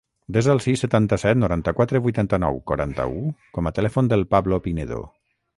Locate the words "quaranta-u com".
2.71-3.69